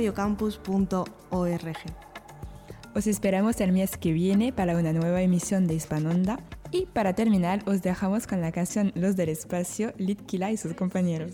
[0.00, 1.76] radiocampus.org.
[2.94, 6.38] Os esperamos el mes que viene para una nueva emisión de Hispanonda.
[6.70, 11.32] Y para terminar, os dejamos con la canción Los del Espacio, Litkila y sus compañeros.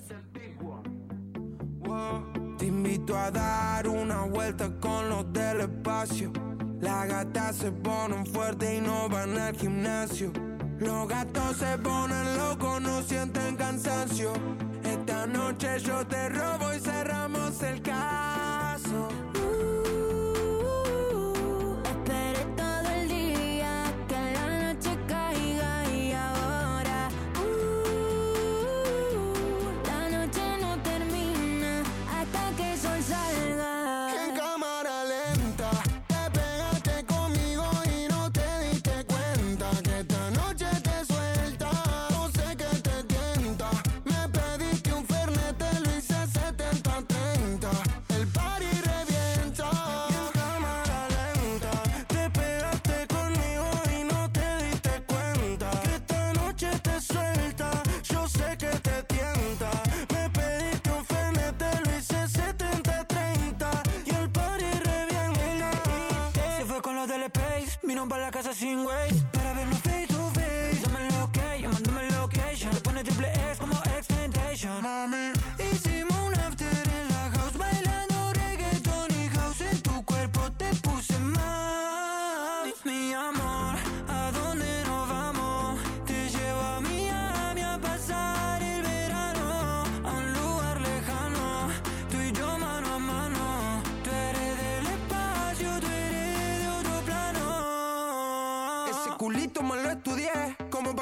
[2.57, 6.33] Te invito a dar una vuelta con los del espacio.
[6.81, 10.33] Las gatas se ponen fuerte y no van al gimnasio.
[10.79, 14.33] Los gatos se ponen locos, no sienten cansancio.
[15.07, 19.09] Esta noche yo te robo y cerramos el caso.
[68.09, 69.34] para la casa sin güey.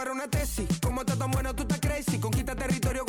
[0.03, 0.67] para una tesis.
[0.83, 2.19] Como estás tan bueno, tú estás crazy.
[2.19, 3.05] Conquista territorio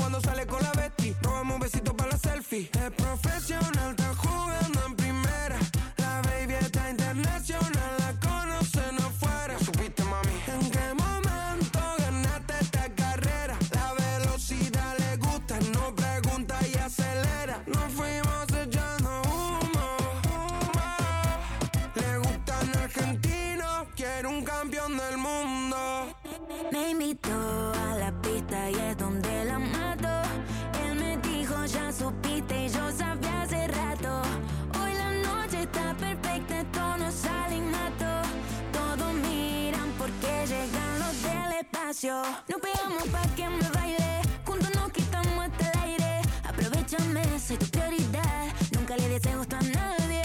[42.03, 44.21] No pegamos pa' que me baile.
[44.45, 46.21] Juntos nos quitamos hasta el aire.
[46.43, 48.47] Aprovechame, soy tu prioridad.
[48.73, 50.21] Nunca le des gusto a nadie.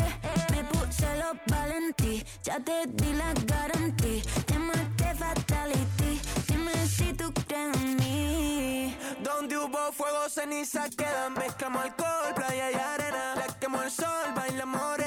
[0.50, 2.24] Me puse los valentí.
[2.42, 4.22] Ya te di la garantía.
[4.22, 6.20] Te este maté fatality.
[6.48, 8.96] Dime si tú crees en mí.
[9.22, 11.34] Donde hubo fuego, ceniza quedan.
[11.34, 13.36] Mezclamos alcohol, playa y arena.
[13.36, 14.97] La quemó el sol, bailamos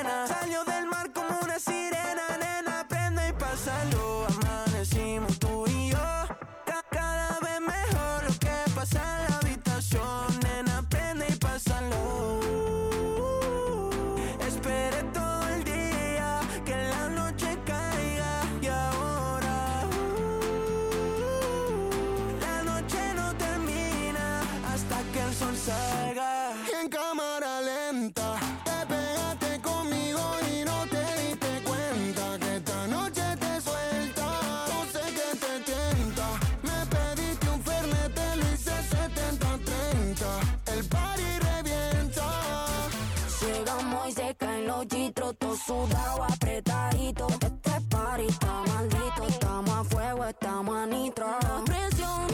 [44.07, 47.27] y se caen los gitros, todo sudado, apretadito.
[47.27, 51.25] Este party está maldito, estamos a fuego, estamos a nitro.
[51.25, 52.27] La presión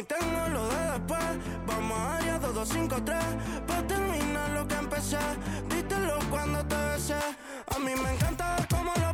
[0.00, 1.30] y tengo lo de después.
[1.66, 3.18] Vamos a área 2253
[3.66, 5.18] para terminar lo que empecé.
[5.68, 7.20] Dítelo cuando te besé.
[7.74, 9.09] A mí me encanta ver cómo lo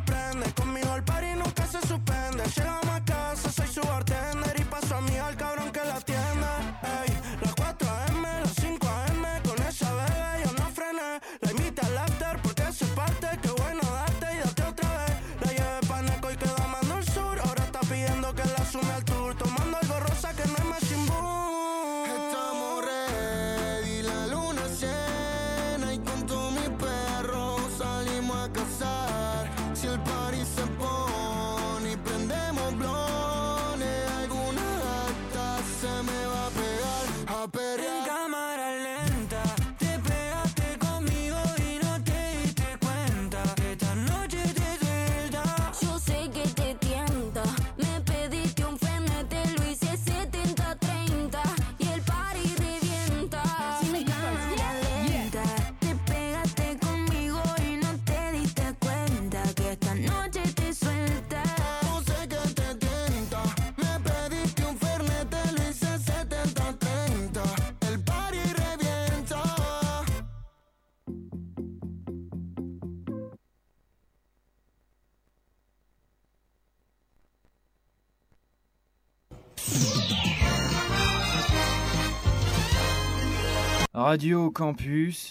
[83.99, 85.27] Radio Campus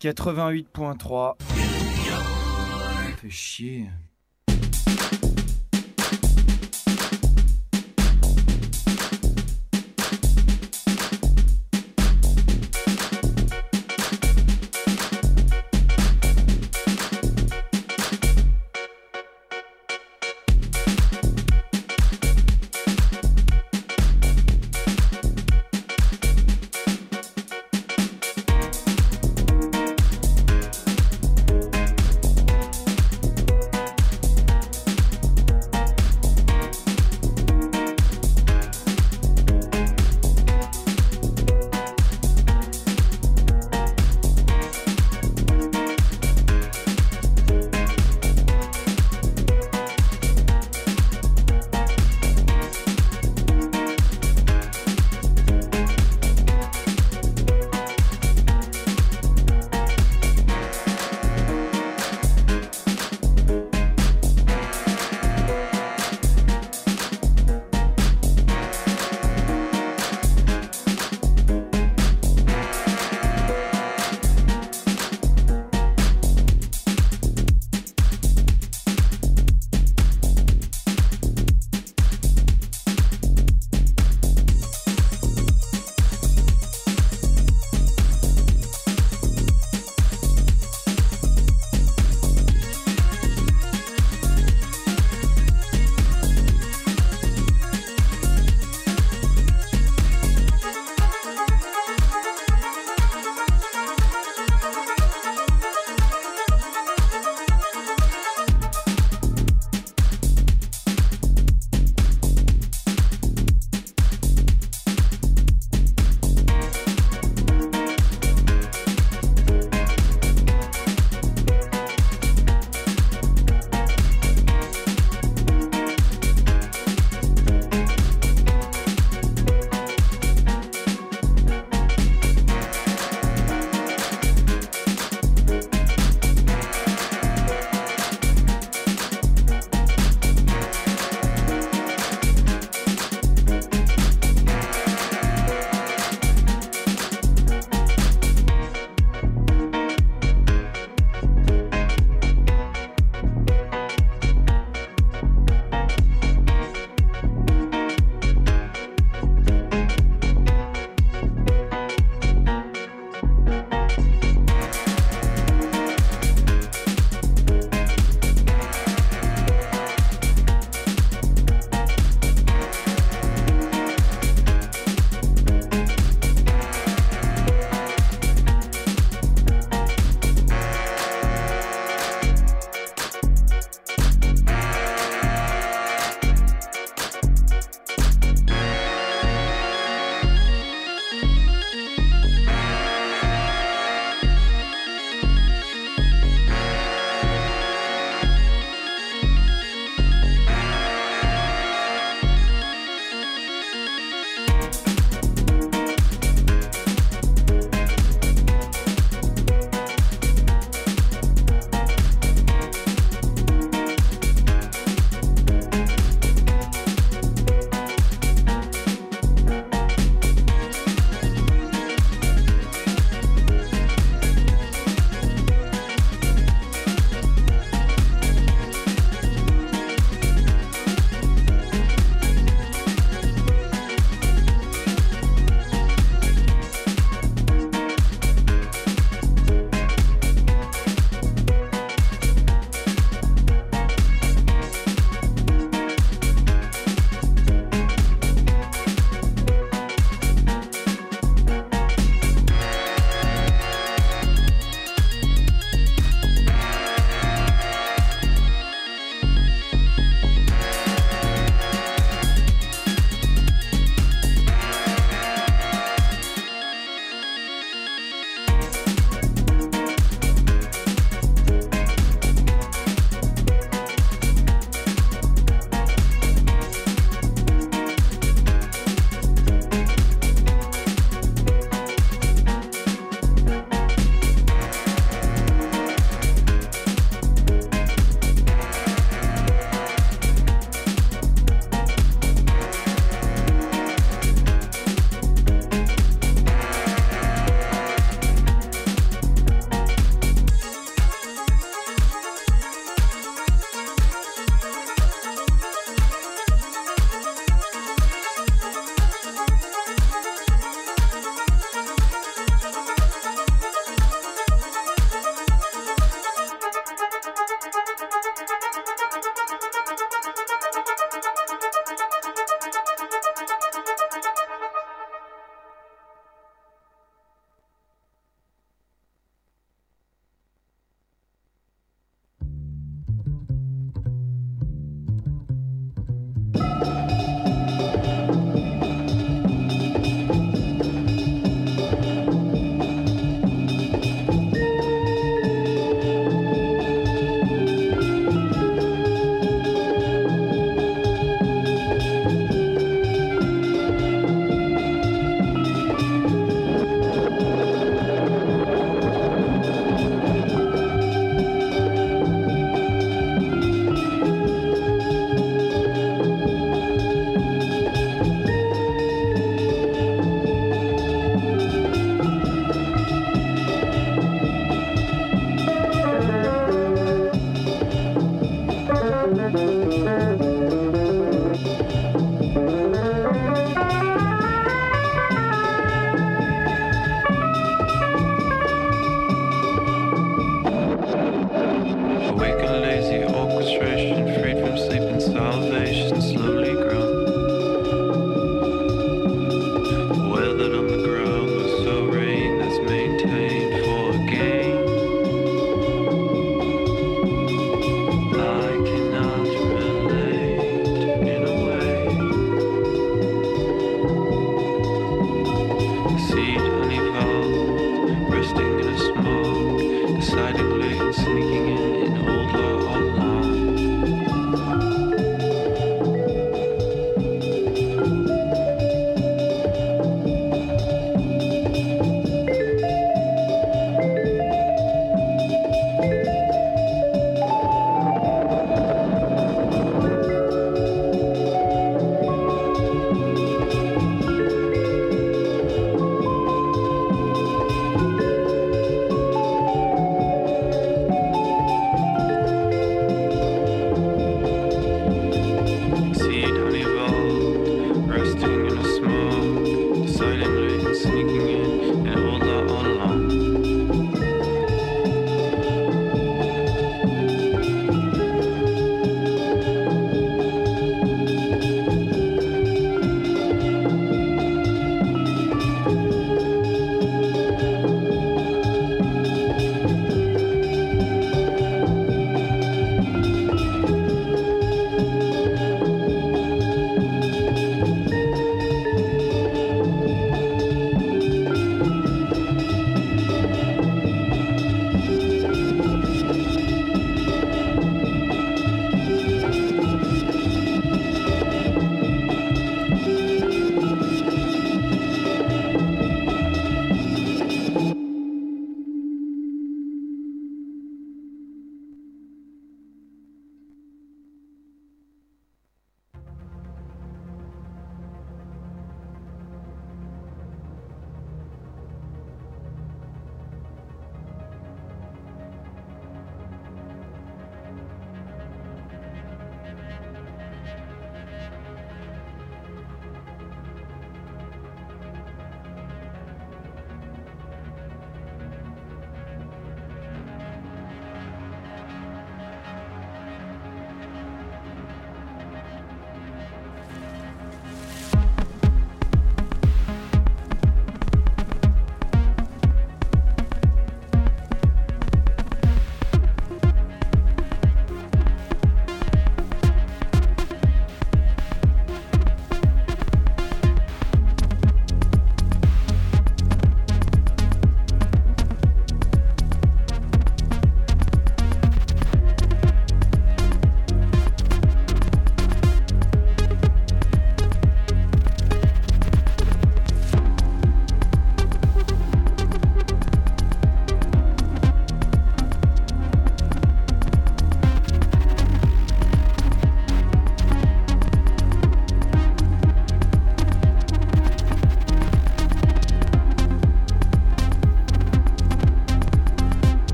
[0.00, 1.34] 88.3
[3.20, 3.90] Fait chier.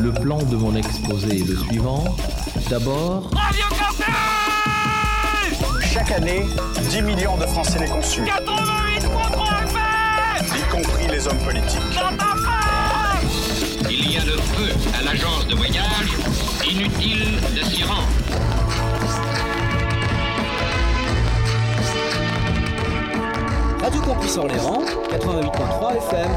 [0.00, 2.04] Le plan de mon exposé est le suivant.
[2.70, 3.30] D'abord,
[5.92, 6.46] Chaque année,
[6.90, 8.28] 10 millions de Français les consultent.
[8.28, 11.80] 88.3 Y compris les hommes politiques.
[13.90, 16.12] Il y a le feu à l'agence de voyage.
[16.70, 18.06] Inutile de s'y rendre.
[23.82, 26.30] Radio Campus Orléans, 88.3 FM.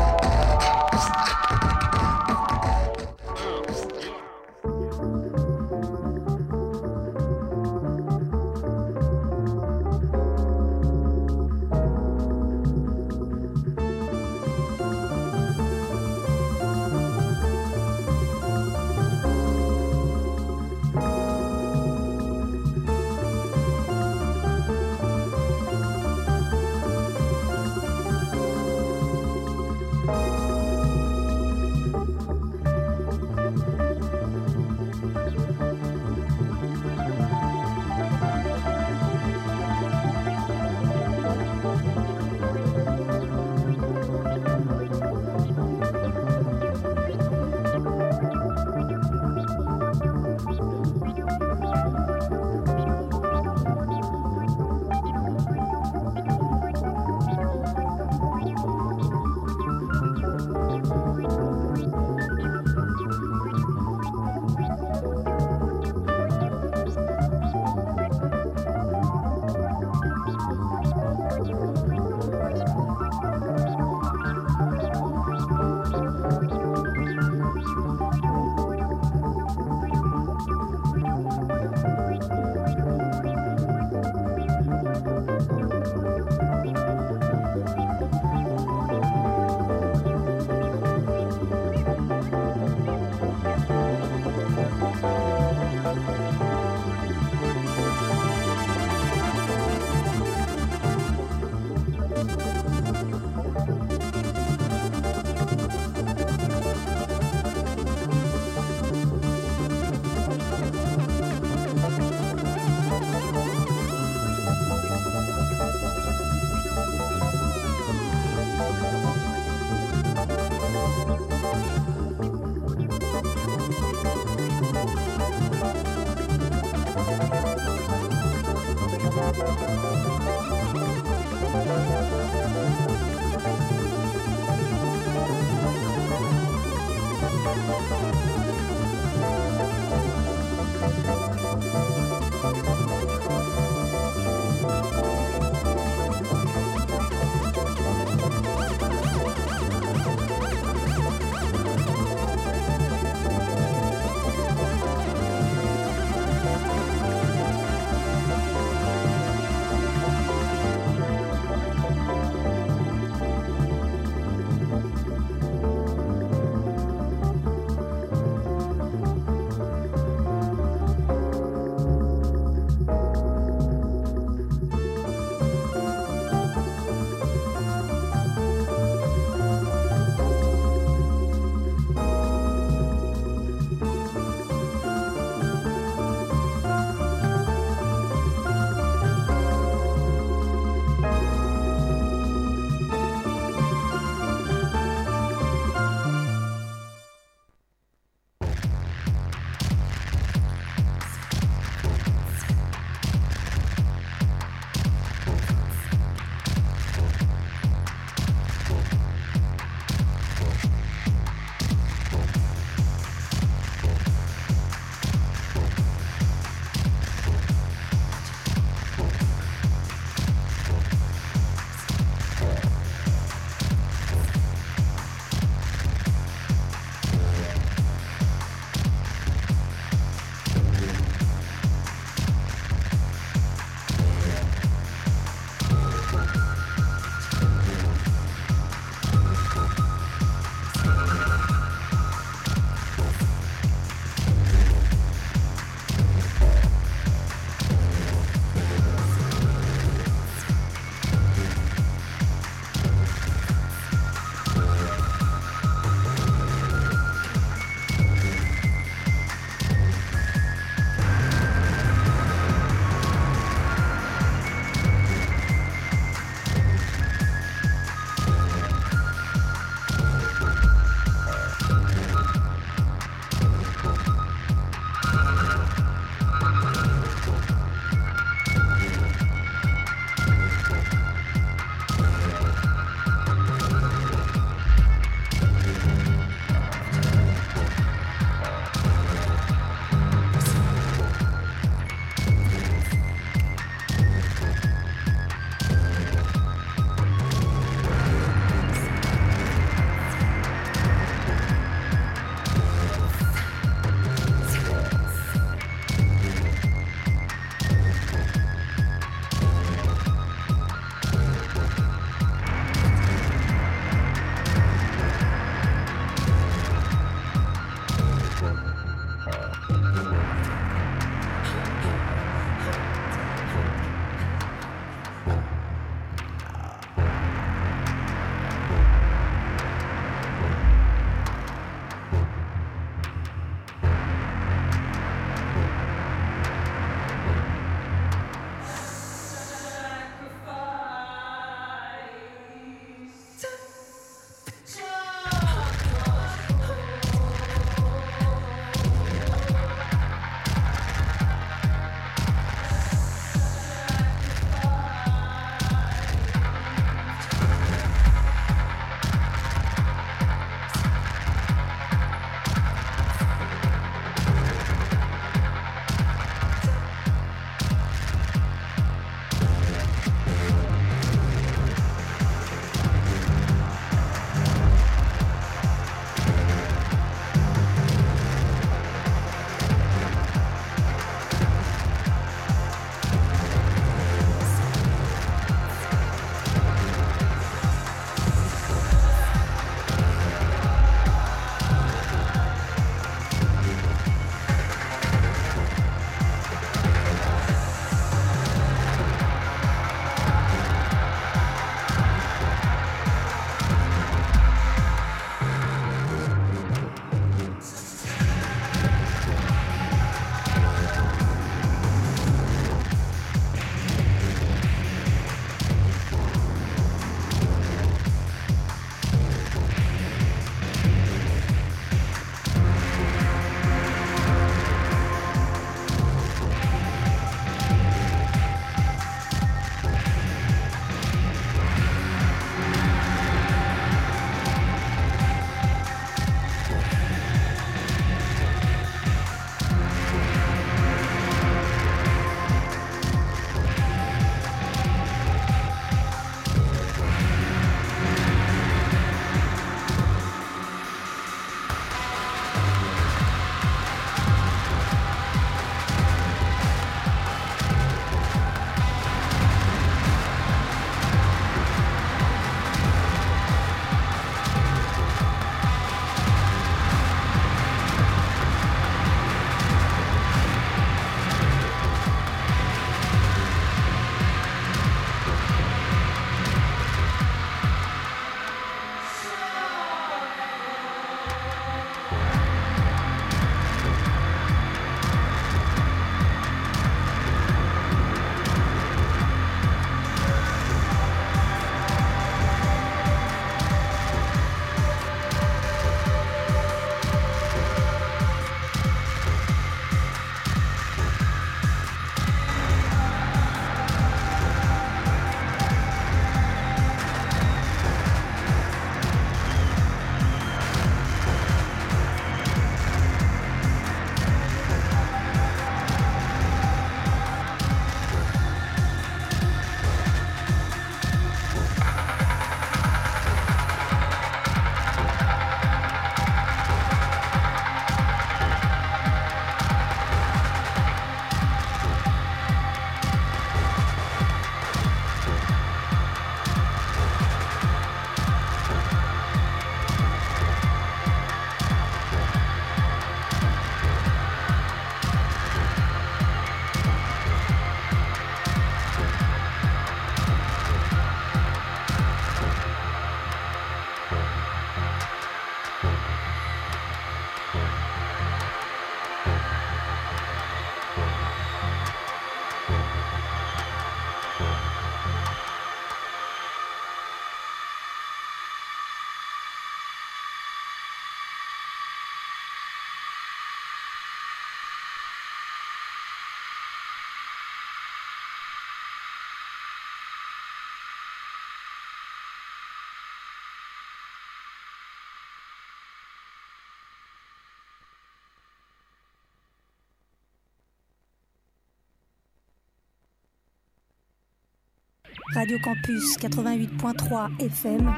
[595.34, 597.94] Radio Campus 88.3 FM.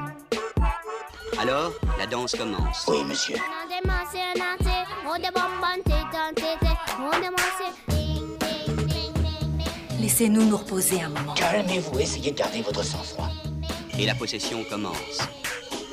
[1.40, 2.86] Alors, la danse commence.
[2.88, 3.38] Oui, monsieur.
[10.00, 11.34] Laissez-nous nous reposer un moment.
[11.34, 13.30] Calmez-vous, essayez de garder votre sang-froid.
[13.98, 15.20] Et la possession commence.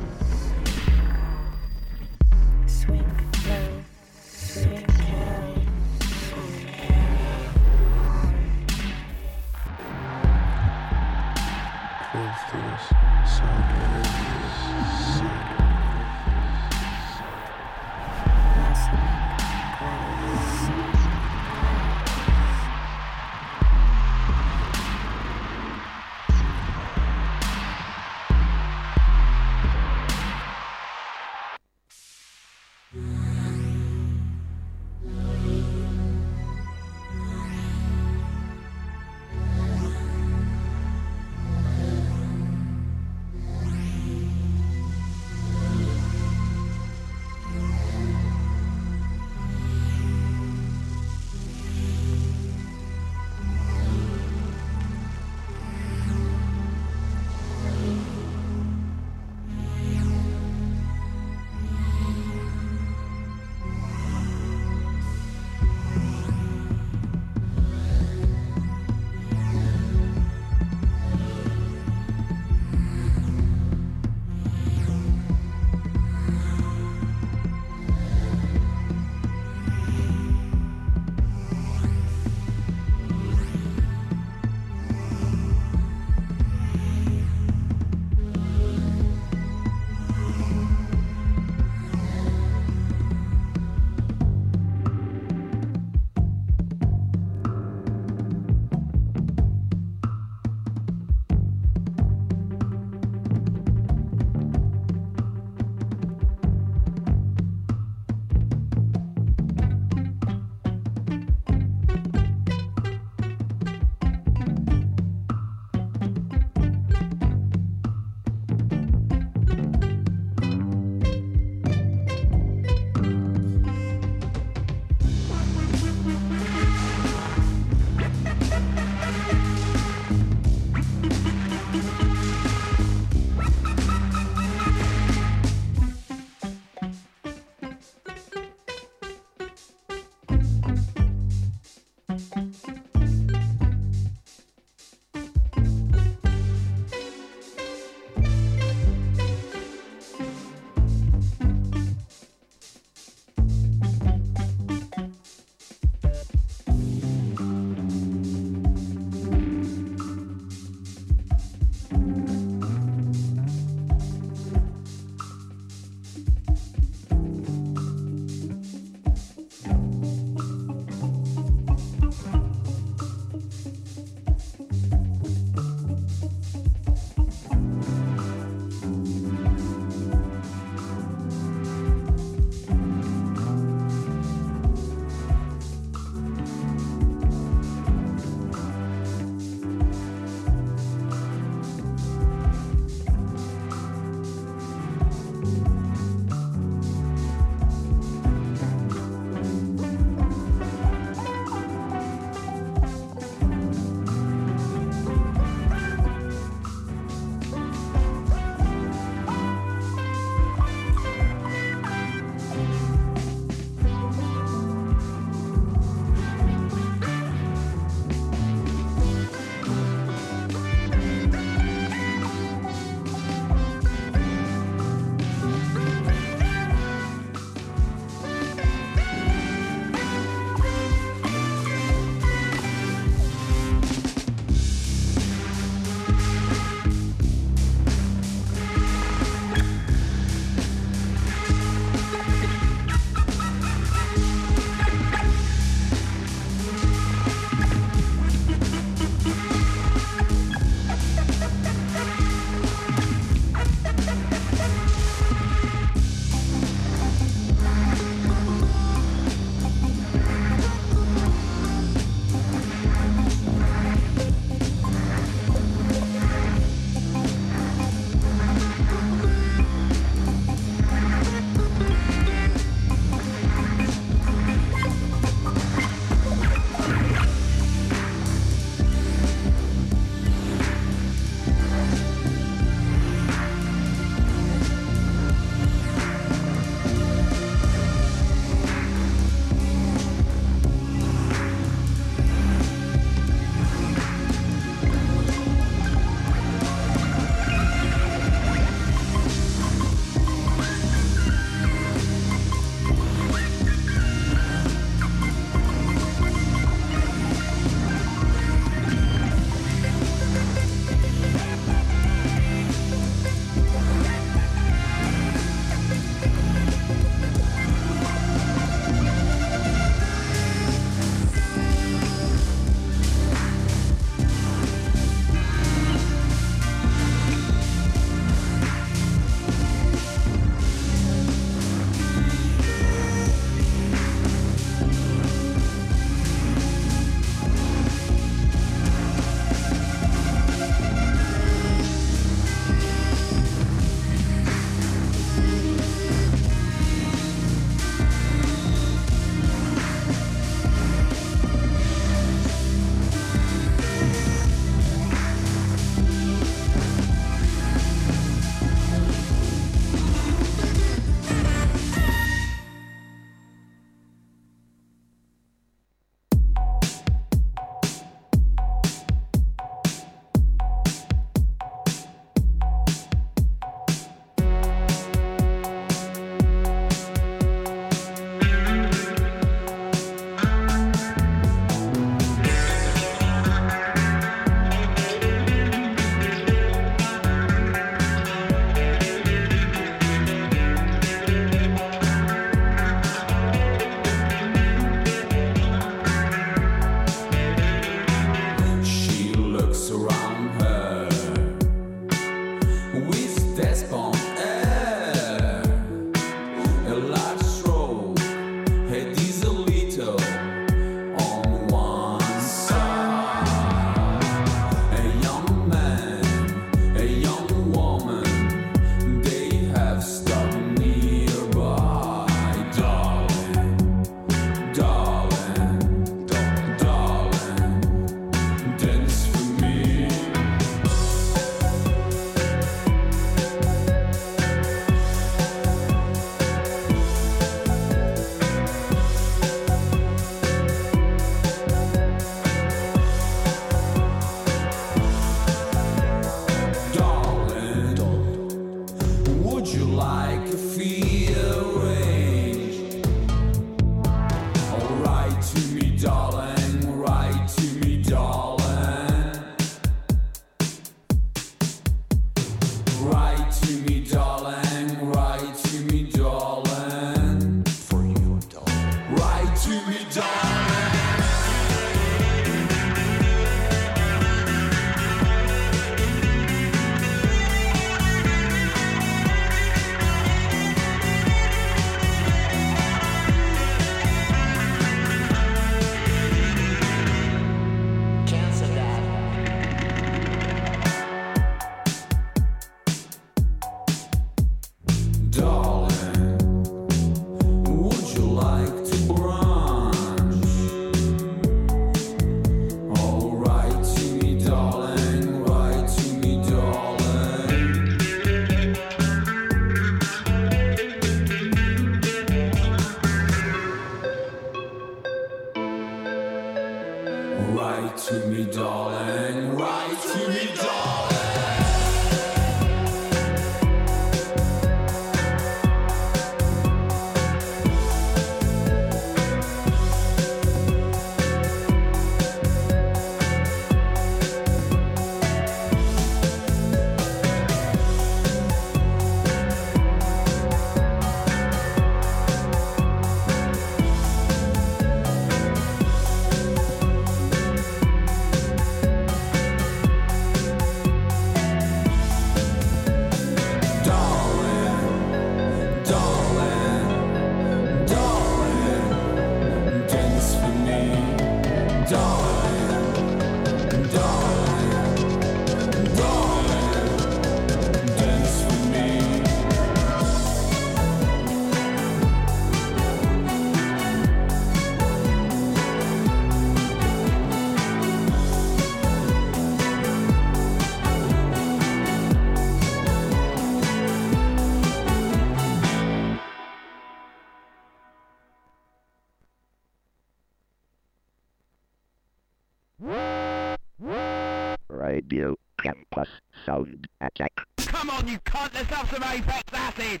[594.92, 596.08] Radio Campus
[596.44, 597.32] Sound Attack.
[597.66, 600.00] Come on, you cunt, let's have some Apex Acid!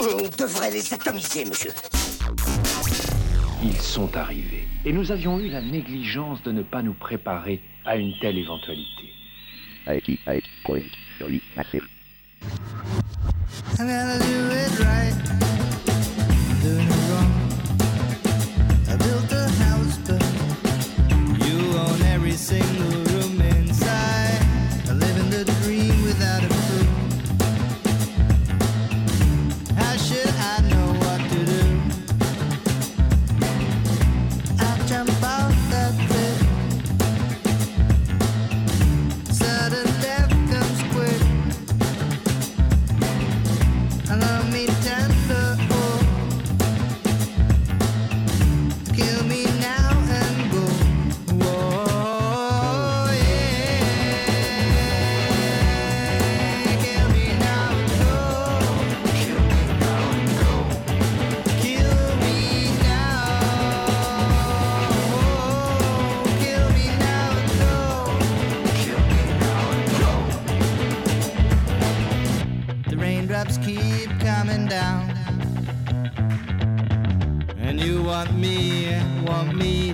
[0.00, 1.70] On devrait les atomiser, monsieur.
[3.62, 7.96] Ils sont arrivés, et nous avions eu la négligence de ne pas nous préparer à
[7.96, 9.14] une telle éventualité.
[9.86, 9.98] I
[13.78, 15.14] gotta do it right.
[16.62, 17.01] Doing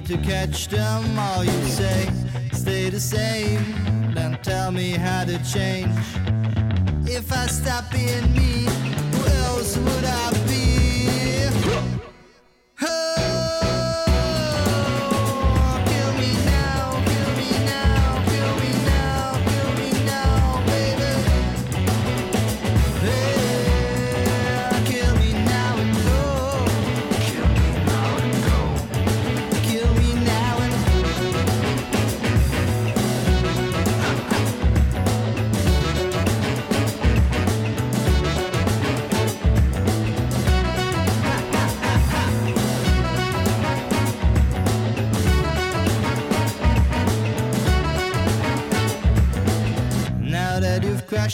[0.09, 1.45] to catch them all.
[1.45, 2.09] You say,
[2.53, 3.63] stay the same,
[4.15, 5.95] then tell me how to change.
[7.05, 8.65] If I stop being me,
[9.13, 10.48] who else would I be?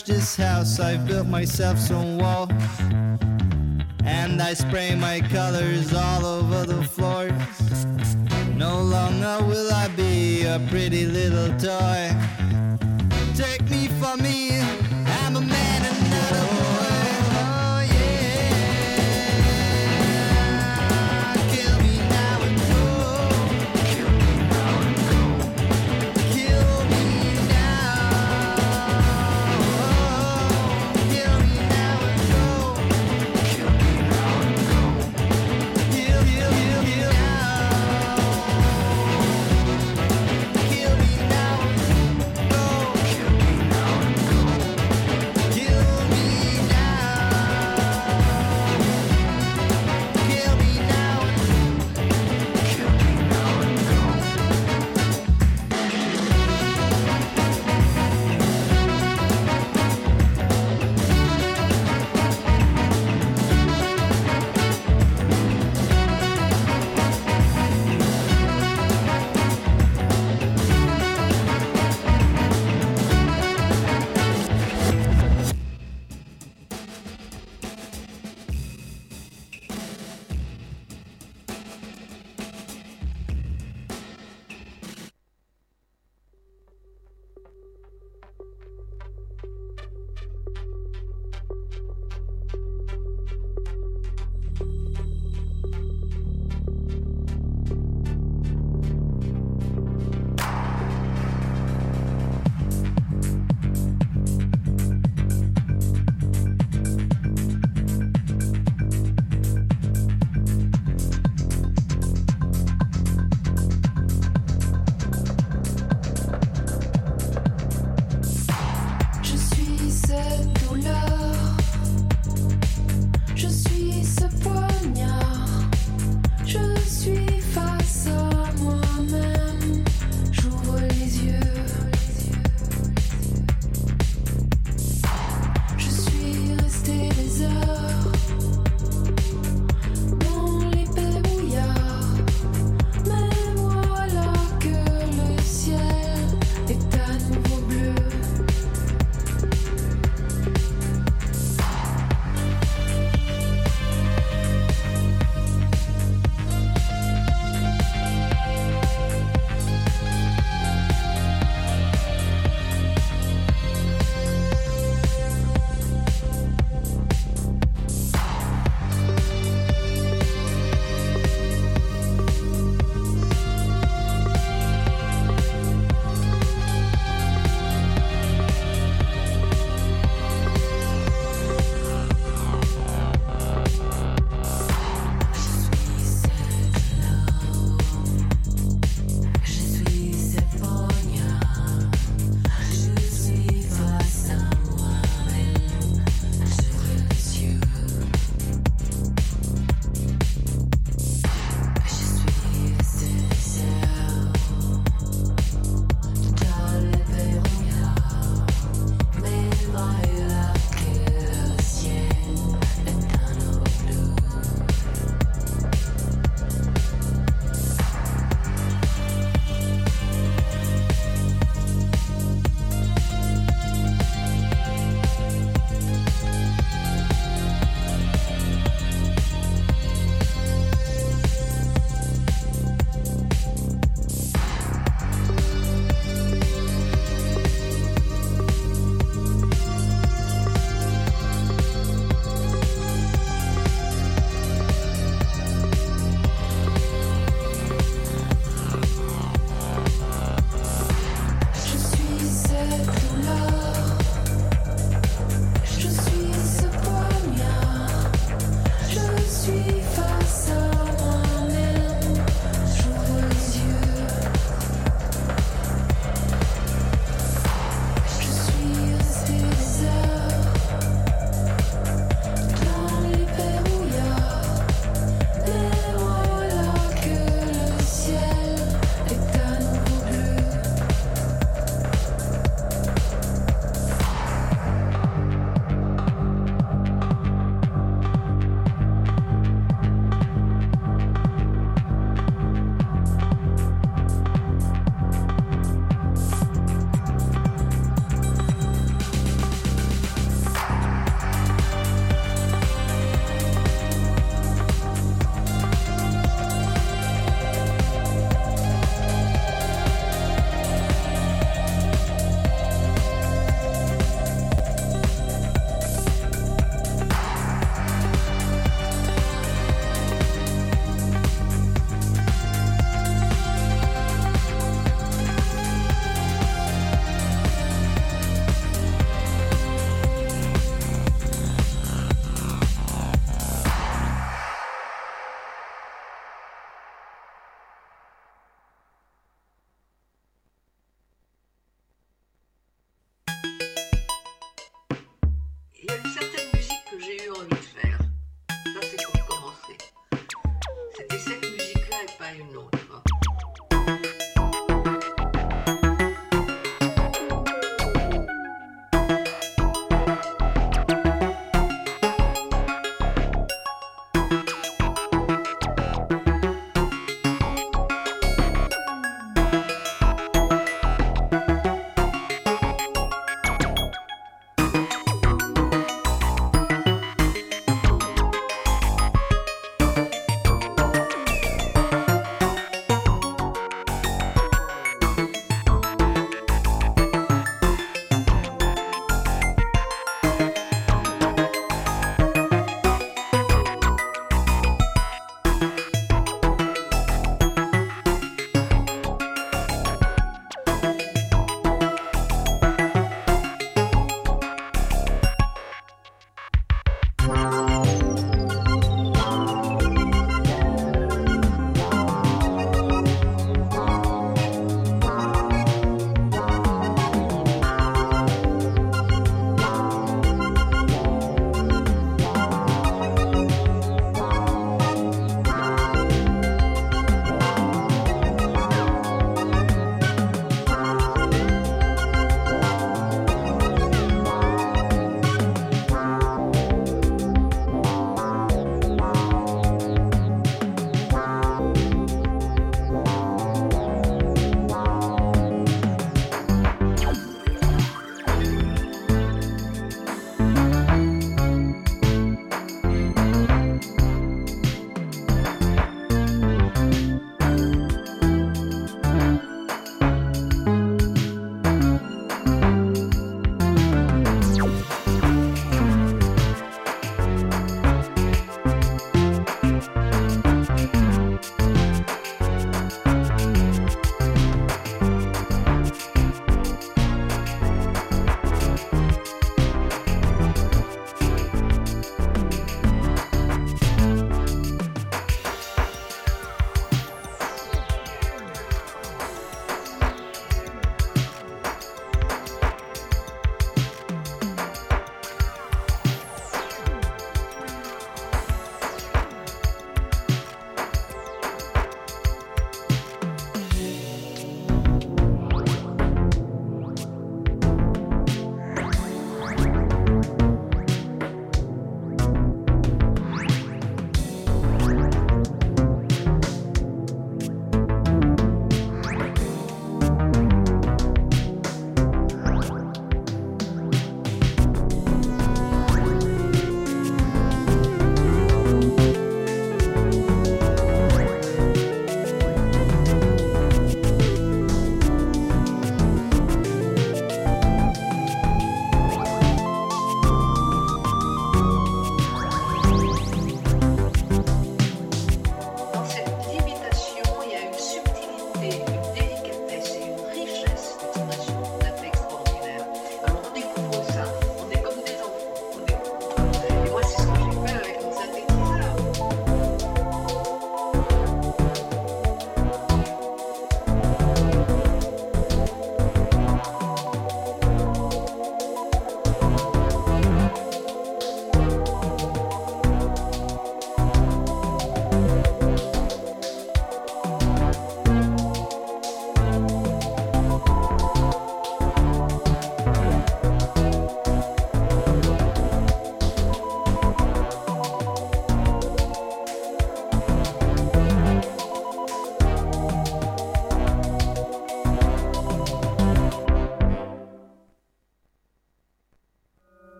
[0.00, 2.48] this house, I built myself some wall.
[4.04, 7.28] And I spray my colors all over the floor.
[8.56, 12.10] No longer will I be a pretty little toy.